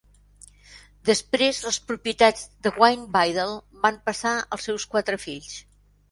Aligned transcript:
Després, 1.09 1.57
les 1.65 1.77
propietats 1.91 2.47
de 2.67 2.71
Winebiddle 2.83 3.83
van 3.83 3.99
passar 4.09 4.31
als 4.57 4.65
seus 4.69 4.87
quatre 4.95 5.19
fills. 5.25 5.59